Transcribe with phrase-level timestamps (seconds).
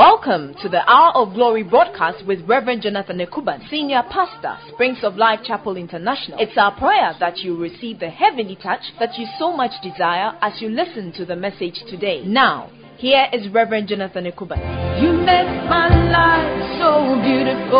[0.00, 5.16] Welcome to the Hour of Glory broadcast with Reverend Jonathan Ekuban, Senior Pastor, Springs of
[5.16, 6.38] Life Chapel International.
[6.40, 10.62] It's our prayer that you receive the heavenly touch that you so much desire as
[10.62, 12.24] you listen to the message today.
[12.24, 15.02] Now, here is Reverend Jonathan Ekuban.
[15.02, 17.78] You make my life so beautiful.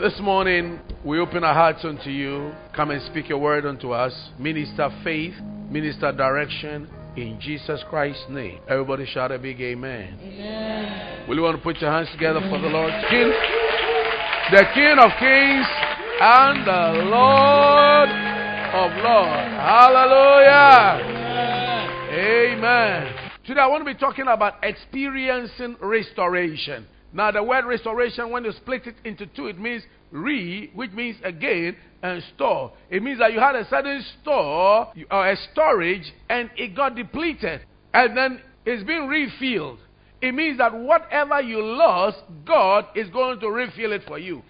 [0.00, 2.52] This morning, we open our hearts unto you.
[2.76, 4.12] Come and speak a word unto us.
[4.38, 5.34] Minister faith,
[5.68, 8.60] minister direction, in Jesus Christ's name.
[8.68, 10.18] Everybody shout a big amen.
[10.20, 11.28] Amen.
[11.28, 12.92] Will you want to put your hands together for the Lord?
[13.10, 13.32] King,
[14.50, 15.66] the King of Kings
[16.20, 18.08] and the Lord
[18.72, 19.52] of Lords.
[19.60, 21.00] Hallelujah.
[22.12, 23.14] Amen.
[23.44, 26.86] Today I want to be talking about experiencing restoration.
[27.12, 31.16] Now, the word restoration, when you split it into two, it means re, which means
[31.22, 32.72] again, and store.
[32.90, 36.96] It means that you had a certain store or uh, a storage and it got
[36.96, 37.60] depleted
[37.94, 39.78] and then it's been refilled.
[40.20, 44.42] It means that whatever you lost, God is going to refill it for you.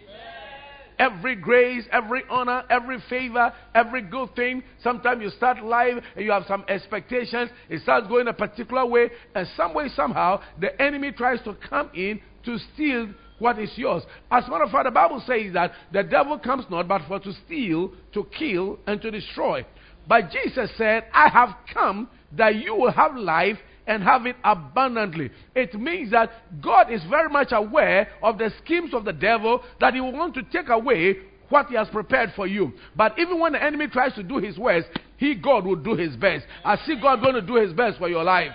[0.99, 4.63] Every grace, every honor, every favor, every good thing.
[4.83, 7.51] Sometimes you start life and you have some expectations.
[7.69, 11.91] It starts going a particular way, and some way, somehow, the enemy tries to come
[11.95, 14.03] in to steal what is yours.
[14.31, 17.19] As a matter of fact, the Bible says that the devil comes not but for
[17.21, 19.67] to steal, to kill, and to destroy.
[20.07, 25.31] But Jesus said, I have come that you will have life and have it abundantly.
[25.55, 26.31] It means that
[26.63, 30.35] God is very much aware of the schemes of the devil that he will want
[30.35, 31.17] to take away
[31.49, 32.73] what he has prepared for you.
[32.97, 36.17] But even when the enemy tries to do his worst, he, God, will do his
[36.17, 36.47] best.
[36.65, 38.53] I see God going to do his best for your life.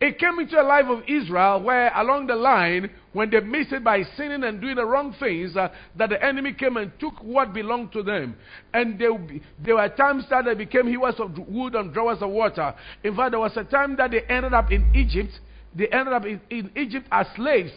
[0.00, 3.82] It came into the life of Israel where along the line, when they missed it
[3.82, 7.52] by sinning and doing the wrong things, uh, that the enemy came and took what
[7.52, 8.36] belonged to them.
[8.72, 9.08] And they,
[9.58, 12.74] there were times that they became hewers of wood and drawers of water.
[13.02, 15.32] In fact, there was a time that they ended up in Egypt.
[15.74, 17.72] They ended up in, in Egypt as slaves,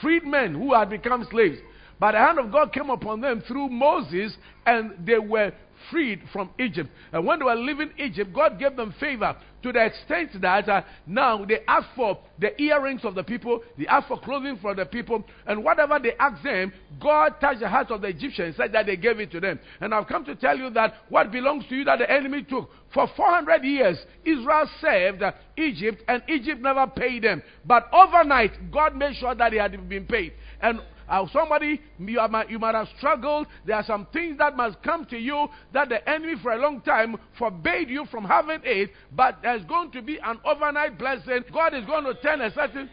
[0.00, 1.58] freedmen who had become slaves.
[1.98, 5.52] But the hand of God came upon them through Moses, and they were
[5.90, 6.90] freed from Egypt.
[7.12, 10.82] And when they were leaving Egypt, God gave them favor to the extent that uh,
[11.06, 14.86] now they ask for the earrings of the people, they ask for clothing for the
[14.86, 18.86] people, and whatever they ask them, God touched the hearts of the Egyptians, said that
[18.86, 19.58] they gave it to them.
[19.80, 22.70] And I've come to tell you that what belongs to you that the enemy took.
[22.94, 27.42] For 400 years, Israel served uh, Egypt, and Egypt never paid them.
[27.64, 30.34] But overnight, God made sure that they had been paid.
[30.60, 33.46] And uh, somebody, you, you might have struggled.
[33.64, 36.80] There are some things that must come to you that the enemy for a long
[36.80, 41.44] time forbade you from having it, but there's going to be an overnight blessing.
[41.52, 42.90] God is going to turn a certain,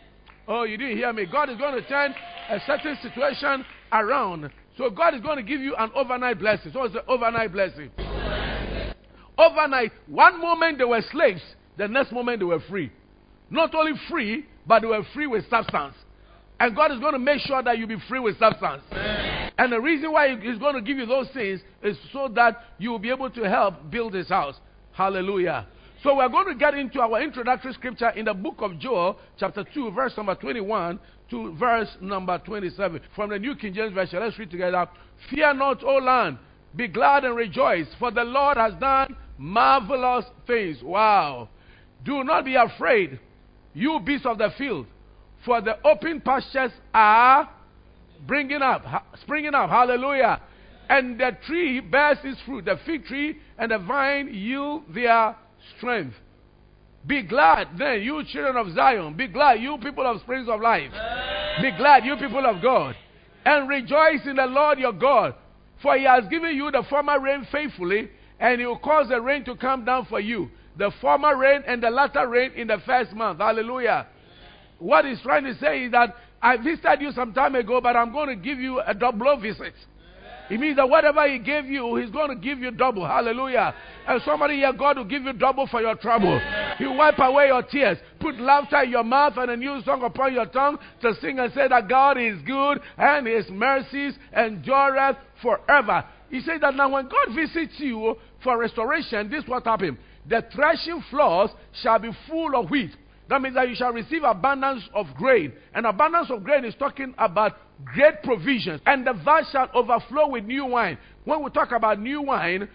[0.48, 1.26] oh, you didn't hear me.
[1.26, 2.14] God is going to turn
[2.50, 4.50] a certain situation around.
[4.78, 6.72] So God is going to give you an overnight blessing.
[6.74, 7.92] So it's an overnight blessing.
[9.38, 11.42] Overnight, one moment they were slaves,
[11.78, 12.92] the next moment they were free.
[13.50, 15.96] Not only free, but they were free with substance.
[16.64, 18.84] And God is going to make sure that you be free with substance.
[18.94, 19.52] Amen.
[19.58, 22.90] And the reason why He's going to give you those things is so that you
[22.90, 24.56] will be able to help build His house.
[24.94, 25.68] Hallelujah.
[26.04, 29.66] So we're going to get into our introductory scripture in the book of Joel, chapter
[29.74, 31.02] 2, verse number 21
[31.32, 33.02] to verse number 27.
[33.14, 34.88] From the New King James Version, let's read together.
[35.32, 36.38] Fear not, O land,
[36.78, 40.82] be glad and rejoice, for the Lord has done marvelous things.
[40.82, 41.50] Wow.
[42.06, 43.20] Do not be afraid,
[43.74, 44.86] you beasts of the field.
[45.46, 47.50] For the open pastures are
[48.26, 48.86] bringing up,
[49.22, 49.70] springing up.
[49.70, 50.42] Hallelujah.
[50.90, 52.66] And the tree bears its fruit.
[52.66, 55.36] The fig tree and the vine yield their
[55.78, 56.16] strength.
[57.06, 59.16] Be glad then, you children of Zion.
[59.16, 60.92] Be glad, you people of springs of life.
[61.62, 62.96] Be glad, you people of God.
[63.46, 65.36] And rejoice in the Lord your God.
[65.82, 68.10] For he has given you the former rain faithfully,
[68.40, 70.50] and he will cause the rain to come down for you.
[70.78, 73.40] The former rain and the latter rain in the first month.
[73.40, 74.08] Hallelujah.
[74.84, 78.12] What he's trying to say is that I visited you some time ago, but I'm
[78.12, 79.74] going to give you a double visit.
[80.50, 83.08] It means that whatever He gave you, He's going to give you double.
[83.08, 83.74] Hallelujah.
[84.06, 86.38] And somebody here, God will give you double for your trouble.
[86.78, 90.34] He'll wipe away your tears, put laughter in your mouth and a new song upon
[90.34, 96.04] your tongue to sing and say that God is good and His mercies endureth forever.
[96.30, 99.98] He said that now when God visits you for restoration, this what happened.
[100.28, 101.52] The threshing floors
[101.82, 102.92] shall be full of wheat
[103.30, 105.54] that means that you shall receive abundance of grain.
[105.74, 107.54] And abundance of grain is talking about
[107.86, 108.82] great provisions.
[108.86, 110.98] And the vase shall overflow with new wine.
[111.26, 112.68] When we talk about new wine,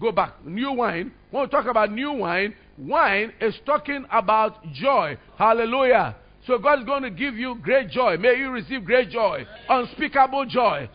[0.00, 0.44] go back.
[0.44, 1.12] New wine.
[1.30, 5.16] When we talk about new wine, wine is talking about joy.
[5.38, 6.16] Hallelujah.
[6.46, 8.18] So God is going to give you great joy.
[8.18, 10.90] May you receive great joy, unspeakable joy.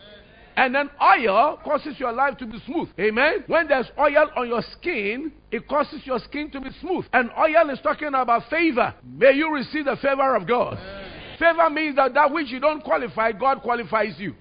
[0.60, 2.90] And then oil causes your life to be smooth.
[3.00, 3.44] Amen.
[3.46, 7.06] When there's oil on your skin, it causes your skin to be smooth.
[7.14, 8.92] And oil is talking about favor.
[9.02, 10.76] May you receive the favor of God.
[11.38, 14.34] Favor means that that which you don't qualify, God qualifies you.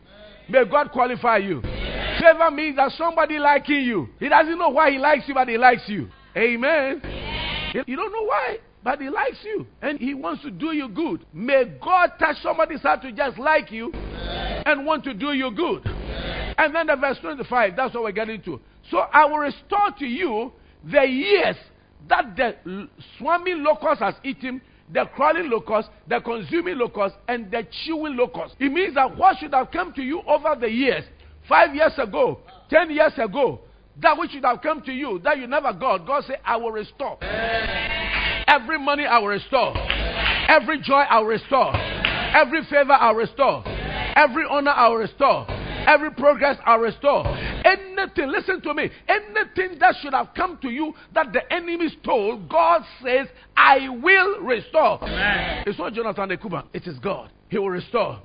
[0.49, 1.61] May God qualify you.
[1.61, 4.09] Favor means that somebody liking you.
[4.19, 6.09] He doesn't know why he likes you, but he likes you.
[6.35, 7.01] Amen.
[7.87, 9.67] You don't know why, but he likes you.
[9.81, 11.25] And he wants to do you good.
[11.33, 15.85] May God touch somebody's heart to just like you and want to do you good.
[16.57, 18.59] And then the verse 25, that's what we're getting to.
[18.89, 20.51] So I will restore to you
[20.83, 21.55] the years
[22.07, 24.61] that the swarming locust has eaten,
[24.91, 28.55] the crawling locust, the consuming locust, and the chewing locust.
[28.59, 31.03] It means that what should have come to you over the years,
[31.47, 32.39] five years ago,
[32.69, 33.61] ten years ago,
[34.01, 36.71] that which should have come to you that you never got, God said, I will
[36.71, 37.17] restore.
[38.49, 39.73] Every money I will restore.
[40.47, 41.71] Every joy I will restore.
[41.75, 43.63] Every favor I will restore.
[44.15, 45.45] Every honor I will restore.
[45.87, 47.25] Every progress I will restore.
[47.27, 52.37] Anything, listen to me, anything that should have come to you that the enemy stole,
[52.49, 55.03] God says, I will restore.
[55.03, 55.63] Amen.
[55.67, 57.31] It's not Jonathan Ekuban, it is God.
[57.49, 58.21] He will restore.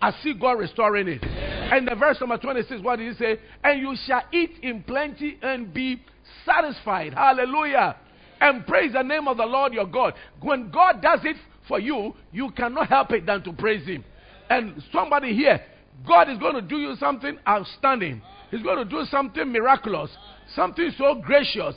[0.00, 1.24] I see God restoring it.
[1.24, 3.38] And the verse number 26, what did he say?
[3.64, 6.02] And you shall eat in plenty and be
[6.46, 7.14] satisfied.
[7.14, 7.96] Hallelujah.
[8.40, 10.14] And praise the name of the Lord your God.
[10.40, 11.36] When God does it
[11.66, 14.04] for you, you cannot help it than to praise him.
[14.48, 15.60] And somebody here,
[16.06, 18.22] God is going to do you something outstanding.
[18.50, 20.10] He's going to do something miraculous,
[20.54, 21.74] something so gracious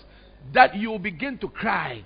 [0.54, 2.04] that you begin to cry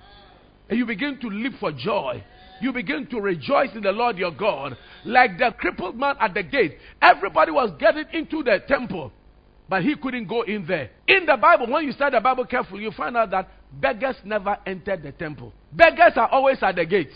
[0.68, 2.22] and you begin to leap for joy.
[2.60, 4.76] You begin to rejoice in the Lord your God.
[5.04, 6.78] Like the crippled man at the gate.
[7.02, 9.12] Everybody was getting into the temple,
[9.68, 10.90] but he couldn't go in there.
[11.06, 14.56] In the Bible, when you study the Bible carefully, you find out that beggars never
[14.66, 15.52] entered the temple.
[15.72, 17.12] Beggars are always at the gate,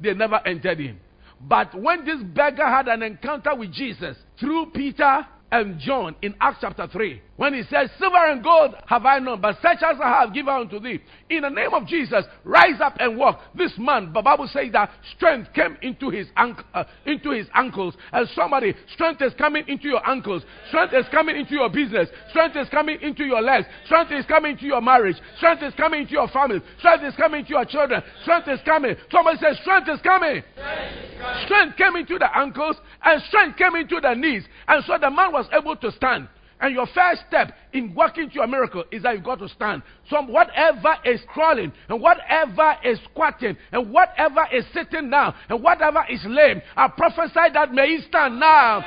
[0.00, 0.98] they never entered in.
[1.40, 6.58] But when this beggar had an encounter with Jesus through Peter and John in Acts
[6.60, 10.20] chapter 3, when he says, Silver and gold have I none, but such as I
[10.20, 11.00] have given unto thee.
[11.30, 13.40] In the name of Jesus, rise up and walk.
[13.54, 17.94] This man, the Bible says that strength came into his, uh, into his ankles.
[18.12, 20.42] And somebody, strength is coming into your ankles.
[20.68, 22.08] Strength is coming into your business.
[22.30, 23.66] Strength is coming into your legs.
[23.84, 25.16] Strength is coming into your marriage.
[25.36, 26.60] Strength is coming into your family.
[26.78, 28.02] Strength is coming into your children.
[28.22, 28.96] Strength is coming.
[29.12, 30.42] Somebody says, Strength is coming.
[30.54, 31.44] Strength, is coming.
[31.46, 34.44] strength came into the ankles and strength came into the knees.
[34.66, 36.28] And so the man was able to stand.
[36.58, 39.82] And your first step in working to your miracle is that you've got to stand.
[40.08, 46.04] So whatever is crawling, and whatever is squatting, and whatever is sitting down, and whatever
[46.08, 48.80] is lame, I prophesy that may it stand now.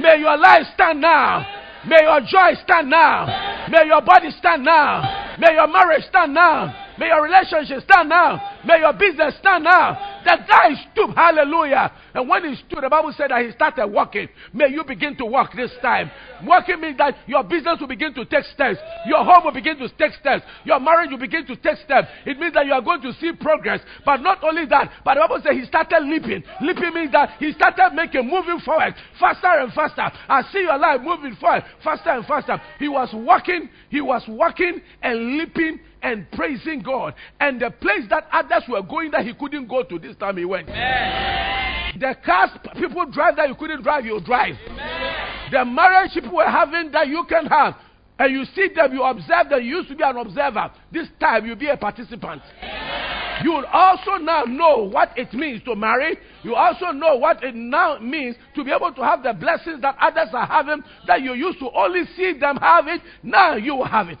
[0.00, 1.46] May your life stand now.
[1.86, 3.68] May your joy stand now.
[3.70, 5.36] May your body stand now.
[5.38, 6.74] May your marriage stand now.
[6.98, 8.40] May your relationship stand now.
[8.64, 10.11] May your business stand now.
[10.24, 11.14] The guy stooped.
[11.16, 11.92] Hallelujah.
[12.14, 14.28] And when he stood, the Bible said that he started walking.
[14.52, 16.10] May you begin to walk this time.
[16.44, 18.78] Walking means that your business will begin to take steps.
[19.06, 20.44] Your home will begin to take steps.
[20.64, 22.08] Your marriage will begin to take steps.
[22.26, 23.80] It means that you are going to see progress.
[24.04, 26.42] But not only that, but the Bible said he started leaping.
[26.60, 30.10] Leaping means that he started making, moving forward, faster and faster.
[30.28, 32.60] I see your life moving forward, faster and faster.
[32.78, 37.14] He was walking, he was walking and leaping and praising God.
[37.40, 40.44] And the place that others were going that he couldn't go to, this time he
[40.44, 40.68] went.
[40.68, 41.98] Amen.
[42.00, 44.54] The cars people drive that you couldn't drive, you drive.
[44.66, 45.50] Amen.
[45.52, 47.74] The marriage people were having that you can have.
[48.18, 50.70] And you see them, you observe them, you used to be an observer.
[50.92, 52.42] This time you'll be a participant.
[52.62, 53.44] Amen.
[53.44, 56.16] You will also now know what it means to marry.
[56.42, 59.96] You also know what it now means to be able to have the blessings that
[60.00, 63.00] others are having that you used to only see them have it.
[63.22, 64.18] Now you will have it.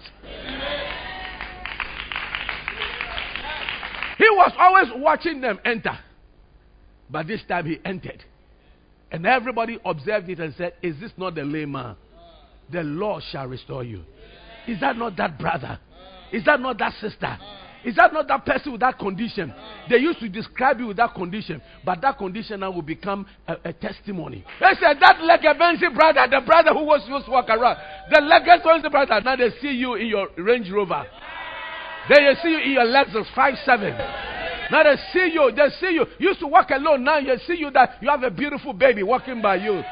[4.22, 5.98] He was always watching them enter.
[7.10, 8.22] But this time he entered.
[9.10, 11.96] And everybody observed it and said, Is this not the lame man?
[12.70, 14.04] The Lord shall restore you.
[14.68, 15.80] Is that not that brother?
[16.30, 17.36] Is that not that sister?
[17.84, 19.52] Is that not that person with that condition?
[19.90, 23.56] They used to describe you with that condition, but that condition now will become a,
[23.64, 24.44] a testimony.
[24.60, 27.76] They said that Legabensi brother, the brother who was used to walk around,
[28.08, 31.04] the Legabensi brother, now they see you in your Range Rover.
[32.08, 33.96] They see you in your Lexus 57.
[34.70, 36.06] Now they see you, they see you.
[36.18, 37.04] You used to walk alone.
[37.04, 39.82] Now they see you that you have a beautiful baby walking by you.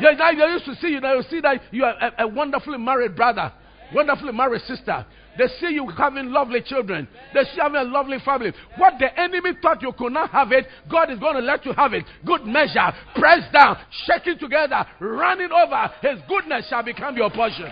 [0.00, 1.00] Yeah, now they used to see you.
[1.00, 3.52] Now you see that you are a, a wonderfully married brother,
[3.94, 5.06] wonderfully married sister.
[5.38, 7.06] They see you having lovely children.
[7.34, 8.52] They see you having a lovely family.
[8.78, 11.72] What the enemy thought you could not have it, God is going to let you
[11.74, 12.04] have it.
[12.24, 13.76] Good measure, pressed down,
[14.06, 15.90] shaking together, running over.
[16.00, 17.70] His goodness shall become your portion.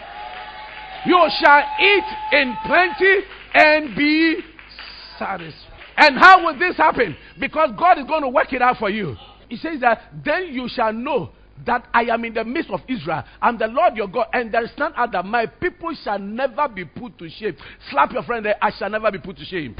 [1.06, 4.40] You shall eat in plenty and be
[5.18, 5.70] satisfied.
[5.96, 7.16] And how will this happen?
[7.38, 9.16] Because God is going to work it out for you.
[9.48, 11.30] He says that then you shall know
[11.66, 13.22] that I am in the midst of Israel.
[13.40, 15.22] I'm the Lord your God, and there is none other.
[15.22, 17.56] My people shall never be put to shame.
[17.90, 19.76] Slap your friend there, I shall never be put to shame.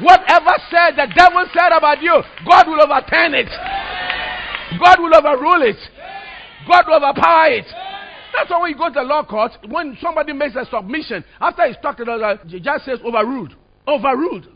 [0.00, 3.50] Whatever said the devil said about you, God will overturn it.
[4.82, 5.76] God will overrule it.
[6.66, 7.93] God will overpower it.
[8.36, 11.66] That's why when you go to the law court, when somebody makes a submission, after
[11.66, 13.54] he's talked about the judge says overruled.
[13.86, 14.48] Overruled.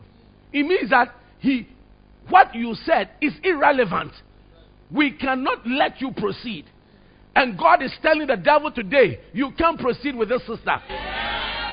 [0.51, 1.67] It means that he
[2.29, 4.11] what you said is irrelevant.
[4.91, 6.65] We cannot let you proceed.
[7.35, 10.77] And God is telling the devil today, you can't proceed with this sister.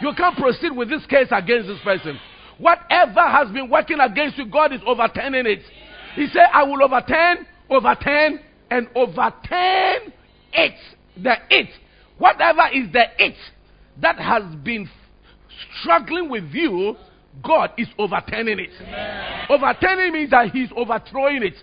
[0.00, 2.18] You can't proceed with this case against this person.
[2.58, 5.60] Whatever has been working against you, God is overturning it.
[6.14, 10.12] He said, I will overturn, overturn, and overturn
[10.52, 10.74] it.
[11.22, 11.68] The it.
[12.18, 13.34] Whatever is the it
[14.00, 14.88] that has been
[15.80, 16.96] struggling with you,
[17.42, 18.70] God is overturning it.
[18.80, 19.46] Amen.
[19.50, 21.54] Overturning means that He's overthrowing it.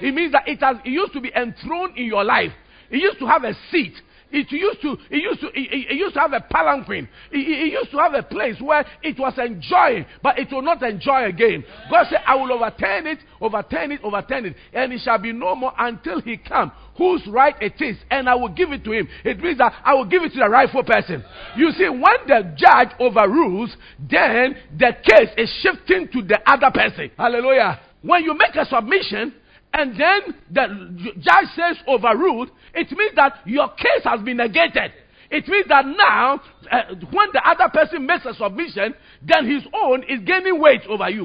[0.00, 2.52] It means that it has it used to be enthroned in your life.
[2.90, 3.94] It used to have a seat.
[4.32, 7.06] It used to, it used to, it, it used to have a palanquin.
[7.30, 10.82] It, it, used to have a place where it was enjoying, but it will not
[10.82, 11.62] enjoy again.
[11.90, 15.54] God said, I will overturn it, overturn it, overturn it, and it shall be no
[15.54, 19.06] more until He come, whose right it is, and I will give it to Him.
[19.22, 21.22] It means that I will give it to the rightful person.
[21.54, 27.10] You see, when the judge overrules, then the case is shifting to the other person.
[27.18, 27.80] Hallelujah.
[28.00, 29.34] When you make a submission,
[29.74, 34.92] and then the judge says overruled, it means that your case has been negated.
[35.30, 40.02] It means that now, uh, when the other person makes a submission, then his own
[40.02, 41.24] is gaining weight over you.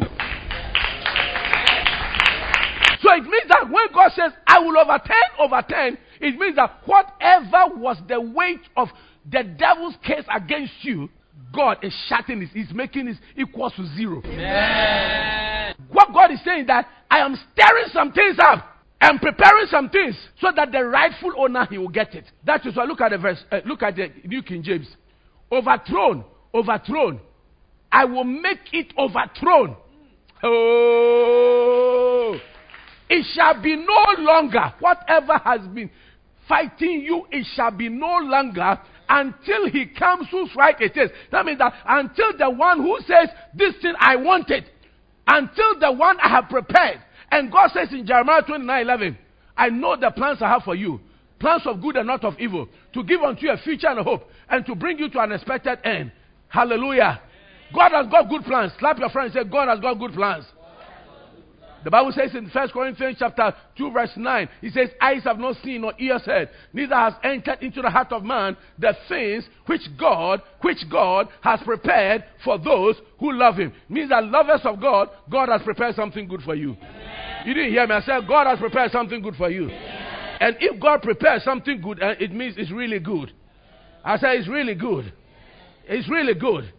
[3.02, 7.76] So it means that when God says, I will overturn, overturn, it means that whatever
[7.76, 8.88] was the weight of
[9.30, 11.10] the devil's case against you,
[11.54, 12.50] God is shutting it.
[12.54, 14.22] He's making it equal to zero.
[14.24, 15.76] Amen.
[15.90, 16.88] What God is saying that
[17.18, 18.64] I am stirring some things up
[19.02, 22.26] and preparing some things so that the rightful owner he will get it.
[22.46, 23.44] That is why look at the verse.
[23.52, 24.88] Uh, look at the New King James.
[25.52, 27.20] Overthrown, overthrown.
[27.92, 29.76] I will make it overthrown.
[30.44, 32.38] Oh,
[33.10, 35.90] it shall be no longer whatever has been
[36.48, 37.26] fighting you.
[37.32, 41.10] It shall be no longer until he comes whose right it is.
[41.32, 44.66] That means that until the one who says, This thing I wanted,
[45.26, 47.02] until the one I have prepared.
[47.32, 49.18] And God says in Jeremiah 29 11,
[49.56, 51.00] I know the plans I have for you
[51.40, 54.04] plans of good and not of evil, to give unto you a future and a
[54.04, 56.12] hope, and to bring you to an expected end.
[56.50, 57.22] Hallelujah.
[57.74, 58.72] God has got good plans.
[58.80, 60.46] Slap your friend and say, God has got good plans.
[61.84, 65.56] The Bible says in 1 Corinthians chapter 2 verse 9, it says, Eyes have not
[65.64, 69.82] seen nor ears heard, neither has entered into the heart of man the things which
[70.00, 73.74] God, which God has prepared for those who love him.
[73.90, 76.76] It means that lovers of God, God has prepared something good for you.
[77.46, 77.96] You didn't hear me.
[77.96, 79.70] I said God has prepared something good for you.
[79.70, 83.32] And if God prepares something good, uh, it means it's really good.
[84.04, 85.12] I said it's really good.
[85.86, 86.72] It's really good.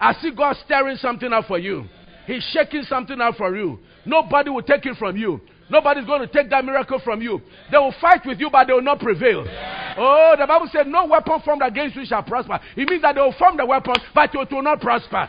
[0.00, 1.86] I see God stirring something up for you.
[2.26, 3.78] He's shaking something out for you.
[4.04, 5.40] Nobody will take it from you.
[5.68, 7.40] Nobody's going to take that miracle from you.
[7.72, 9.44] They will fight with you, but they will not prevail.
[9.98, 12.60] Oh, the Bible said, No weapon formed against you shall prosper.
[12.76, 15.26] It means that they will form the weapon, but it will not prosper.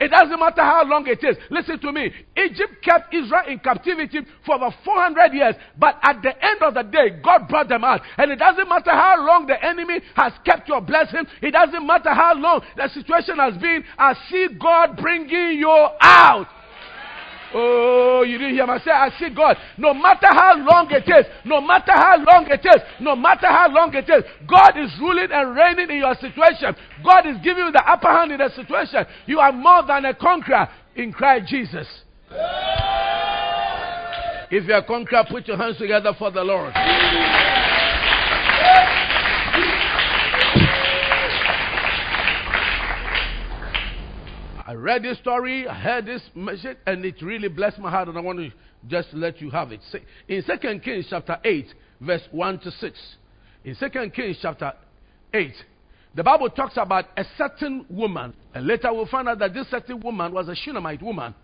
[0.00, 1.36] It doesn't matter how long it is.
[1.50, 2.12] Listen to me.
[2.36, 6.82] Egypt kept Israel in captivity for over 400 years, but at the end of the
[6.82, 8.00] day, God brought them out.
[8.16, 12.14] And it doesn't matter how long the enemy has kept your blessing, it doesn't matter
[12.14, 16.46] how long the situation has been, I see God bringing you out.
[17.54, 19.56] Oh, you didn't hear me say, I see God.
[19.76, 23.68] No matter how long it is, no matter how long it is, no matter how
[23.70, 26.74] long it is, God is ruling and reigning in your situation.
[27.04, 29.06] God is giving you the upper hand in the situation.
[29.26, 31.86] You are more than a conqueror in Christ Jesus.
[34.50, 36.72] If you're a conqueror, put your hands together for the Lord.
[44.68, 48.18] I read this story, I heard this message, and it really blessed my heart, and
[48.18, 48.50] I want to
[48.86, 49.80] just let you have it.
[50.28, 51.66] In 2 Kings chapter 8,
[52.02, 52.98] verse 1 to 6,
[53.64, 54.74] in 2 Kings chapter
[55.32, 55.54] 8,
[56.14, 60.00] the Bible talks about a certain woman, and later we'll find out that this certain
[60.00, 61.34] woman was a Shunammite woman.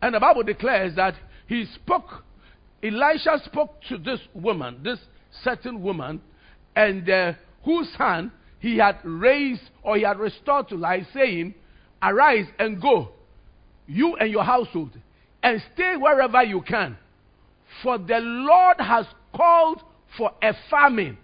[0.00, 1.16] And the Bible declares that
[1.48, 2.24] he spoke,
[2.82, 4.98] Elisha spoke to this woman, this
[5.44, 6.22] certain woman,
[6.74, 7.32] and uh,
[7.62, 11.54] whose son he had raised or he had restored to life, saying,
[12.02, 13.10] Arise and go,
[13.86, 14.90] you and your household,
[15.42, 16.96] and stay wherever you can.
[17.82, 19.82] For the Lord has called
[20.16, 21.18] for a famine.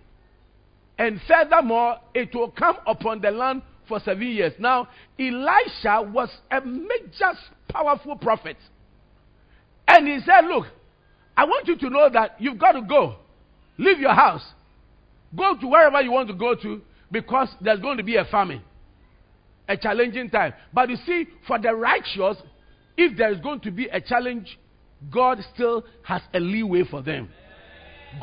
[0.98, 4.52] And furthermore, it will come upon the land for seven years.
[4.58, 7.32] Now, Elisha was a major,
[7.68, 8.56] powerful prophet.
[9.88, 10.66] And he said, Look,
[11.36, 13.16] I want you to know that you've got to go.
[13.78, 14.44] Leave your house.
[15.36, 16.80] Go to wherever you want to go to
[17.10, 18.62] because there's going to be a famine
[19.68, 20.54] a challenging time.
[20.72, 22.36] But you see, for the righteous,
[22.96, 24.58] if there is going to be a challenge,
[25.10, 27.28] God still has a leeway for them.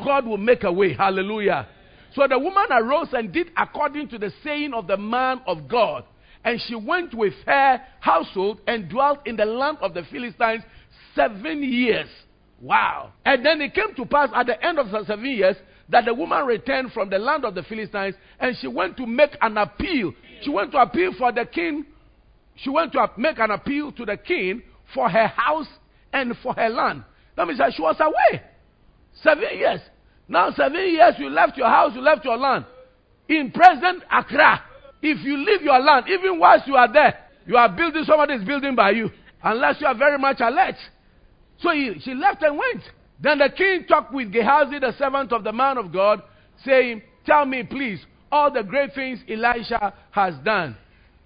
[0.04, 0.94] God will make a way.
[0.94, 1.68] Hallelujah.
[2.14, 6.04] So the woman arose and did according to the saying of the man of God.
[6.44, 10.62] And she went with her household and dwelt in the land of the Philistines
[11.14, 12.08] seven years.
[12.60, 13.12] Wow.
[13.24, 15.56] And then it came to pass at the end of the seven years
[15.88, 19.36] that the woman returned from the land of the Philistines and she went to make
[19.40, 20.12] an appeal.
[20.44, 21.86] She went to appeal for the king.
[22.56, 25.66] She went to make an appeal to the king for her house
[26.12, 27.04] and for her land.
[27.36, 28.42] That means that she was away.
[29.22, 29.80] Seven years.
[30.28, 32.66] Now, seven years you left your house, you left your land.
[33.28, 34.62] In present Accra,
[35.02, 38.44] if you leave your land, even whilst you are there, you are building, somebody is
[38.44, 39.10] building by you.
[39.42, 40.76] Unless you are very much alert.
[41.58, 42.82] So he, she left and went.
[43.20, 46.22] Then the king talked with Gehazi, the servant of the man of God,
[46.64, 48.00] saying, Tell me, please,
[48.34, 50.76] all the great things Elisha has done.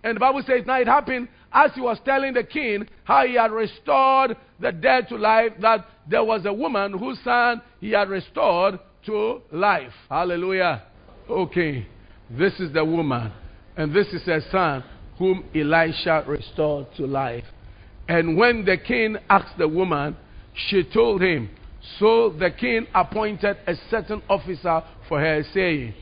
[0.05, 3.35] And the Bible says, Now it happened as he was telling the king how he
[3.35, 8.11] had restored the dead to life, that there was a woman whose son he had
[8.11, 9.93] restored to life.
[10.11, 10.83] Hallelujah.
[11.31, 11.87] Okay,
[12.31, 13.33] this is the woman,
[13.79, 14.85] and this is her son
[15.19, 17.45] whom Elisha restored to life.
[18.07, 20.15] And when the king asked the woman,
[20.69, 21.49] she told him,
[21.99, 25.95] so the king appointed a certain officer for her, saying,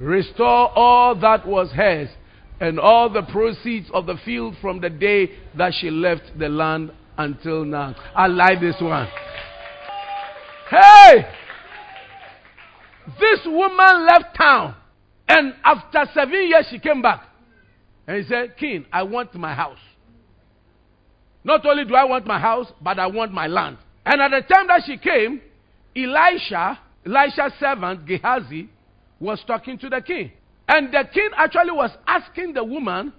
[0.00, 2.08] Restore all that was hers,
[2.58, 6.90] and all the proceeds of the field from the day that she left the land
[7.18, 7.94] until now.
[8.16, 9.06] I like this one.
[10.70, 11.26] Hey!
[13.18, 14.74] This woman left town,
[15.28, 17.26] and after seven years, she came back.
[18.06, 19.78] And he said, King, I want my house.
[21.44, 23.76] Not only do I want my house, but I want my land.
[24.06, 25.42] And at the time that she came,
[25.94, 28.68] Elisha, Elisha's servant Gehazi,
[29.20, 30.32] was talking to the king.
[30.68, 33.12] And the king actually was asking the woman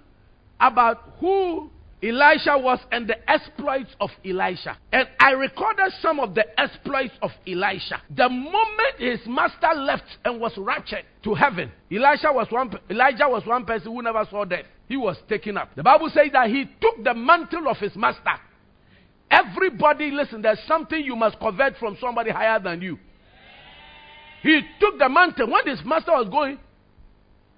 [0.60, 1.70] about who
[2.02, 4.76] Elisha was and the exploits of Elisha.
[4.92, 8.02] And I recorded some of the exploits of Elisha.
[8.14, 13.46] The moment his master left and was raptured to heaven, Elisha was one, Elijah was
[13.46, 14.64] one person who never saw death.
[14.88, 15.74] He was taken up.
[15.76, 18.38] The Bible says that he took the mantle of his master
[19.32, 22.98] Everybody, listen, there's something you must covet from somebody higher than you.
[24.42, 25.50] He took the mountain.
[25.50, 26.58] When his master was going,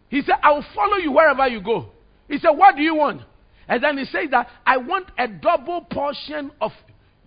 [0.09, 1.89] he said, I will follow you wherever you go.
[2.29, 3.23] He said, What do you want?
[3.67, 6.73] And then he said that I want a double portion of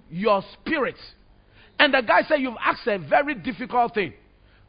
[0.09, 0.95] your spirit.
[1.79, 4.13] And the guy said, You've asked a very difficult thing.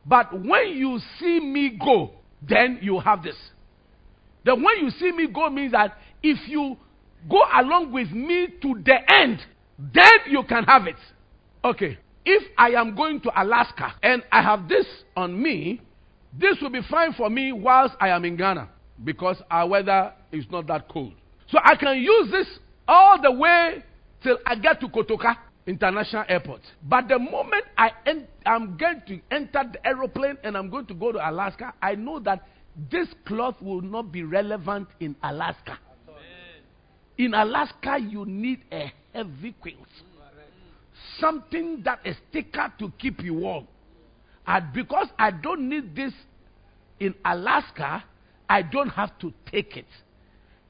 [0.07, 3.37] But when you see me go, then you have this.
[4.45, 6.77] The when you see me go means that if you
[7.29, 9.39] go along with me to the end,
[9.79, 10.97] then you can have it.
[11.63, 11.99] Okay.
[12.31, 14.85] If I am going to Alaska and I have this
[15.17, 15.81] on me,
[16.39, 18.69] this will be fine for me whilst I am in Ghana
[19.03, 21.15] because our weather is not that cold.
[21.51, 22.47] So I can use this
[22.87, 23.83] all the way
[24.23, 25.37] till I get to Kotoka
[25.67, 26.61] International Airport.
[26.83, 27.93] But the moment I
[28.45, 32.21] I'm going to enter the aeroplane and I'm going to go to Alaska, I know
[32.21, 32.47] that
[32.91, 35.79] this cloth will not be relevant in Alaska.
[37.17, 39.89] In Alaska, you need a heavy quilt.
[41.21, 43.67] Something that is thicker to keep you warm.
[44.47, 46.13] And because I don't need this
[47.01, 48.05] in Alaska,
[48.49, 49.87] I don't have to take it.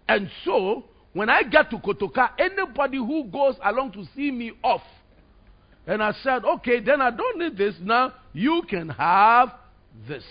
[0.08, 4.82] And so, when I get to Kotoka, anybody who goes along to see me off,
[5.86, 7.74] and I said, okay, then I don't need this.
[7.80, 9.54] Now you can have
[10.06, 10.24] this.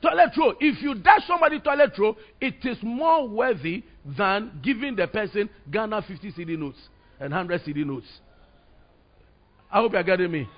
[0.00, 0.54] Toilet roll.
[0.58, 3.84] If you dash somebody toilet roll, it is more worthy
[4.16, 6.78] than giving the person Ghana 50 cedi notes
[7.20, 8.06] and 100 cedi notes.
[9.70, 10.48] I hope you're getting me.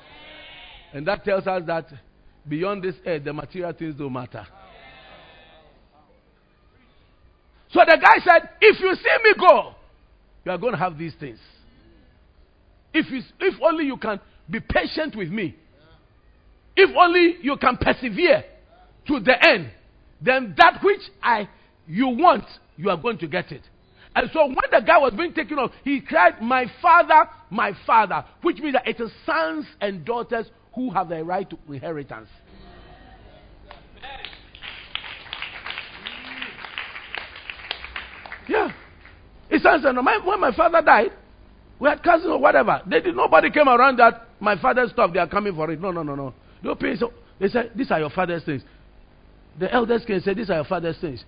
[0.93, 1.89] And that tells us that
[2.49, 4.47] beyond this earth, the material things don't matter.
[7.73, 9.75] So the guy said, If you see me go,
[10.45, 11.39] you are going to have these things.
[12.93, 15.57] If, you, if only you can be patient with me,
[16.77, 18.45] if only you can persevere
[19.07, 19.71] to the end,
[20.21, 21.49] then that which I
[21.87, 22.45] you want,
[22.77, 23.63] you are going to get it.
[24.15, 28.25] And so when the guy was being taken off, he cried, My father, my father,
[28.43, 32.29] which means that it is sons and daughters who have the right to inheritance.
[38.49, 38.73] Yeah.
[39.51, 39.93] It's answer.
[39.93, 41.13] When my father died,
[41.79, 42.81] we had cousins or whatever.
[42.87, 45.81] They did nobody came around that my father's stuff, they are coming for it.
[45.81, 46.35] No, no, no, no.
[46.63, 46.77] No.
[46.97, 48.63] So they said, These are your father's things.
[49.59, 51.25] The elders and said, These are your father's things.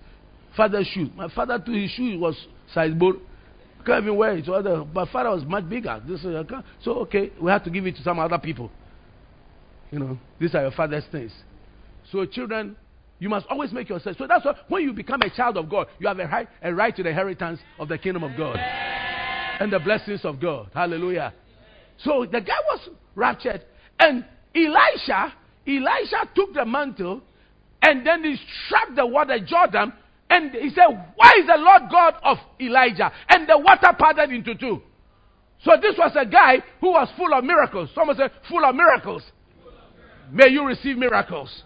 [0.56, 1.10] Father's shoe.
[1.16, 2.36] My father too, his shoe was
[2.72, 3.16] size board.
[3.84, 4.46] Can't even wear it.
[4.46, 6.00] So other, my father was much bigger.
[6.08, 6.22] This,
[6.82, 8.70] so okay, we have to give it to some other people.
[9.90, 11.32] You know, these are your father's things.
[12.10, 12.76] So children,
[13.24, 14.18] you must always make yourself.
[14.18, 16.74] So that's why when you become a child of God, you have a right, a
[16.74, 20.68] right to the inheritance of the kingdom of God and the blessings of God.
[20.74, 21.32] Hallelujah.
[21.96, 23.64] So the guy was raptured,
[23.98, 25.32] and Elisha,
[25.66, 27.22] Elisha took the mantle,
[27.80, 29.94] and then he struck the water Jordan,
[30.28, 34.54] and he said, "Why is the Lord God of Elijah?" And the water parted into
[34.54, 34.82] two.
[35.62, 37.88] So this was a guy who was full of miracles.
[37.94, 39.22] Someone said, "Full of miracles."
[40.30, 41.62] May you receive miracles.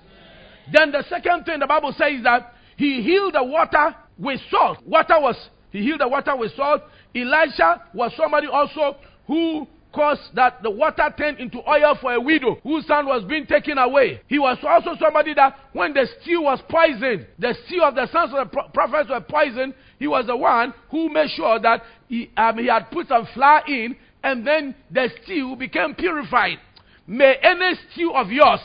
[0.73, 4.79] Then the second thing the Bible says that he healed the water with salt.
[4.87, 5.37] Water was,
[5.71, 6.83] he healed the water with salt.
[7.15, 12.59] Elisha was somebody also who caused that the water turned into oil for a widow
[12.63, 14.21] whose son was being taken away.
[14.29, 18.33] He was also somebody that when the stew was poisoned, the stew of the sons
[18.35, 22.31] of the pro- prophets were poisoned, he was the one who made sure that he,
[22.37, 26.59] um, he had put some flour in and then the stew became purified.
[27.07, 28.61] May any stew of yours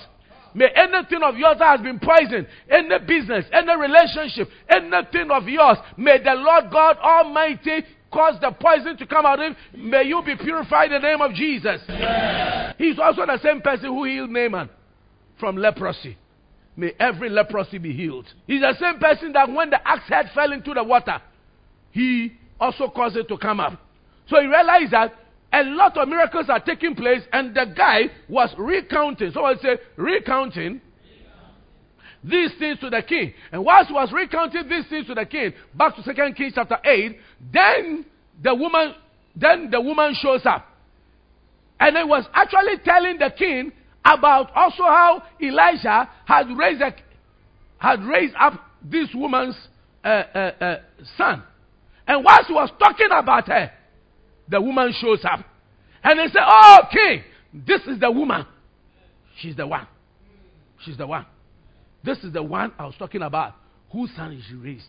[0.56, 5.78] May anything of yours that has been poisoned, any business, any relationship, anything of yours,
[5.98, 9.56] may the Lord God Almighty cause the poison to come out of him.
[9.76, 11.82] May you be purified in the name of Jesus.
[12.78, 14.70] He's also the same person who healed Naaman
[15.40, 16.18] from leprosy.
[16.76, 18.26] May every leprosy be healed.
[18.48, 21.22] He's the same person that when the axe head fell into the water,
[21.92, 23.80] he also caused it to come up.
[24.28, 25.14] So he realized that
[25.54, 29.32] a lot of miracles are taking place, and the guy was recounting.
[29.32, 30.82] Someone say, recounting
[32.24, 33.34] these things to the king.
[33.52, 36.78] And whilst he was recounting these things to the king, back to Second Kings chapter
[36.84, 37.18] 8,
[37.54, 38.06] then
[38.42, 38.96] the woman
[39.36, 40.68] then the woman shows up.
[41.80, 43.72] And it was actually telling the king
[44.06, 46.94] about also how Elijah had raised a,
[47.78, 49.56] had raised up this woman's
[50.04, 50.76] uh, uh, uh,
[51.18, 51.44] son.
[52.08, 53.72] And whilst he was talking about her,
[54.48, 55.46] the woman shows up.
[56.04, 58.46] And they say, Oh, king, This is the woman.
[59.40, 59.88] She's the one.
[60.86, 61.26] She's the one.
[62.04, 63.56] This is the one I was talking about.
[63.92, 64.84] Whose son is she raised?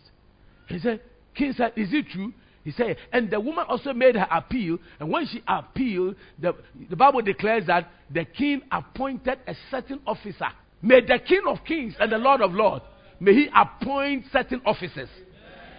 [0.67, 1.01] He said,
[1.35, 2.33] King said, Is it true?
[2.65, 4.79] He said, and the woman also made her appeal.
[4.99, 6.55] And when she appealed, the,
[6.89, 10.47] the Bible declares that the king appointed a certain officer.
[10.81, 12.83] May the King of Kings and the Lord of Lords,
[13.19, 15.09] may he appoint certain officers.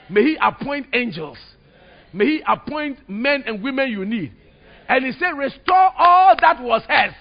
[0.09, 1.39] May he appoint angels.
[2.17, 4.33] May he appoint men and women you need.
[4.89, 7.13] And he said, Restore all that was hers.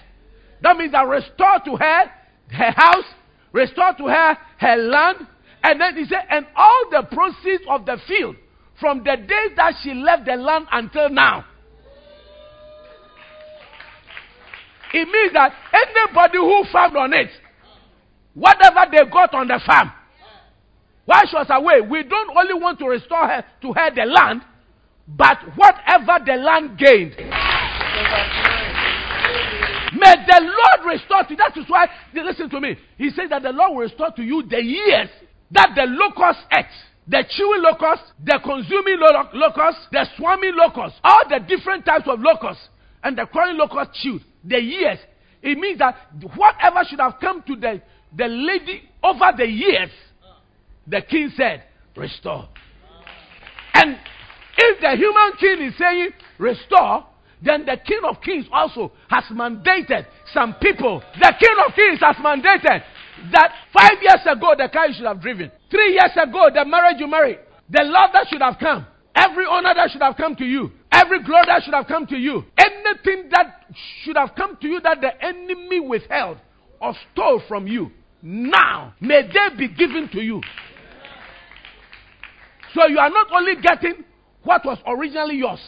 [0.62, 2.10] That means that restore to her
[2.48, 3.04] her house,
[3.52, 5.26] restore to her her land.
[5.62, 8.36] And then he said, And all the proceeds of the field
[8.80, 11.44] from the day that she left the land until now.
[14.94, 17.28] It means that anybody who farmed on it,
[18.32, 19.92] whatever they got on the farm,
[21.04, 24.40] while she was away, we don't only want to restore her to her the land,
[25.08, 27.14] but whatever the land gained.
[29.96, 31.36] May the Lord restore to you.
[31.36, 32.76] That is why, listen to me.
[32.98, 35.08] He says that the Lord will restore to you the years
[35.52, 36.66] that the locust ate.
[37.08, 42.18] The chewing locust, the consuming lo- locust, the swarming locust, all the different types of
[42.18, 42.68] locusts,
[43.04, 44.22] and the crawling locust chewed.
[44.44, 44.98] The years.
[45.40, 45.94] It means that
[46.34, 47.80] whatever should have come to the,
[48.16, 49.90] the lady over the years,
[50.88, 51.62] the king said,
[51.96, 52.48] restore.
[53.72, 53.96] And
[54.56, 57.06] if the human king is saying, restore,
[57.42, 61.02] then the King of Kings also has mandated some people.
[61.20, 62.82] The King of Kings has mandated
[63.32, 66.96] that five years ago the car you should have driven, three years ago the marriage
[66.98, 67.38] you married,
[67.70, 71.22] the love that should have come, every honor that should have come to you, every
[71.22, 73.64] glory that should have come to you, anything that
[74.02, 76.38] should have come to you that the enemy withheld
[76.80, 77.90] or stole from you,
[78.22, 80.40] now may they be given to you.
[82.74, 84.04] So you are not only getting
[84.46, 85.60] what was originally yours,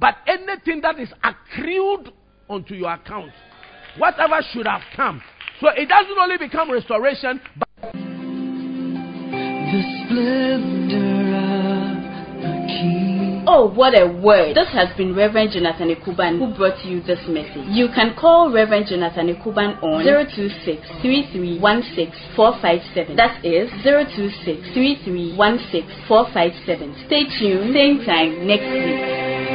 [0.00, 2.10] but anything that is accrued
[2.48, 3.30] onto your account,
[3.98, 5.22] whatever should have come.
[5.60, 7.68] So it doesn't only become restoration, but
[9.70, 11.27] The splendor.
[13.50, 14.54] Oh, what a word.
[14.56, 17.64] This has been Reverend Jonathan Ekuban who brought you this message.
[17.68, 20.84] You can call Reverend Jonathan Ekuban on 026
[22.36, 24.68] 457 That is 026
[26.06, 29.48] 457 Stay tuned, same time next week.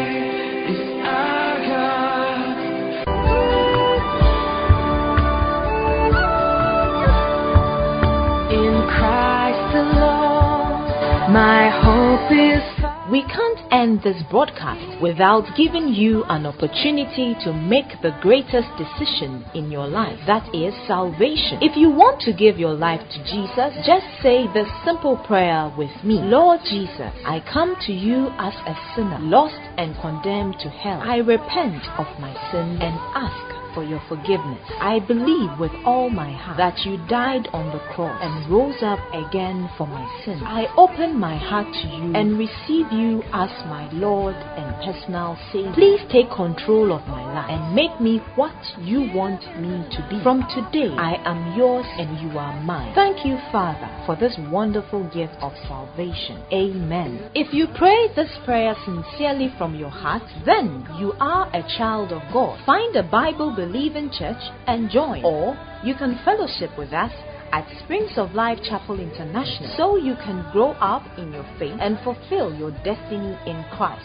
[11.33, 12.82] my hope is.
[13.13, 19.45] We can't end this broadcast without giving you an opportunity to make the greatest decision
[19.53, 21.59] in your life that is salvation.
[21.61, 25.93] If you want to give your life to Jesus, just say this simple prayer with
[26.03, 30.99] me Lord Jesus, I come to you as a sinner, lost and condemned to hell.
[31.05, 34.59] I repent of my sin and ask for your forgiveness.
[34.79, 38.99] I believe with all my heart that you died on the cross and rose up
[39.13, 40.41] again for my sins.
[40.45, 45.73] I open my heart to you and receive you as my Lord and personal Savior.
[45.73, 50.21] Please take control of my life and make me what you want me to be.
[50.23, 52.93] From today, I am yours and you are mine.
[52.95, 56.43] Thank you, Father, for this wonderful gift of salvation.
[56.51, 57.31] Amen.
[57.33, 62.21] If you pray this prayer sincerely from your heart, then you are a child of
[62.31, 62.59] God.
[62.65, 67.11] Find a Bible believing church and join, or you can fellowship with us
[67.53, 71.97] at Springs of Life Chapel International so you can grow up in your faith and
[72.03, 74.03] fulfill your destiny in Christ.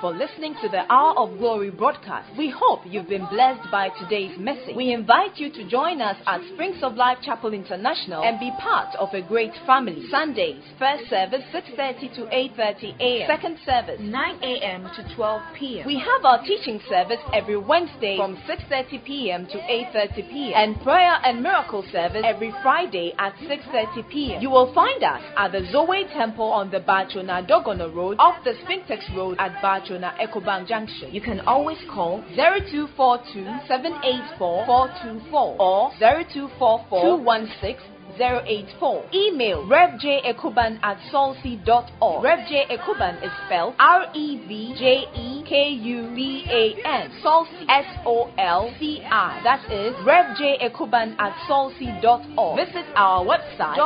[0.00, 2.28] For listening to the Hour of Glory broadcast.
[2.38, 4.76] We hope you've been blessed by today's message.
[4.76, 8.94] We invite you to join us at Springs of Life Chapel International and be part
[8.94, 10.06] of a great family.
[10.08, 13.26] Sundays, first service 6:30 to 8:30 a.m.
[13.26, 14.88] Second service 9 a.m.
[14.94, 15.86] to 12 p.m.
[15.86, 19.46] We have our teaching service every Wednesday from 6:30 p.m.
[19.46, 20.54] to 8:30 p.m.
[20.54, 24.42] and prayer and miracle service every Friday at 6:30 p.m.
[24.42, 28.54] You will find us at the Zoe Temple on the Baatsona Dogono Road off the
[28.62, 31.14] Spintex Road at Baatsona Ecobank Junction.
[31.14, 39.04] You can always call 0242 784 424 or 0244 216 084.
[39.14, 42.24] Email revjekuban at solci.org.
[42.24, 47.10] Revj Ekuban is spelled R E V J E K U B A N.
[47.22, 49.40] Solci S O L C I.
[49.44, 52.56] That is revjekuban at solci.org.
[52.66, 53.76] Visit our website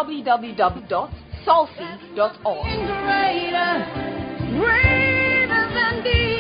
[4.59, 5.32] greater.
[6.05, 6.32] Sunday.